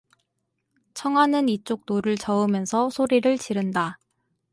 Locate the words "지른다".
3.37-3.99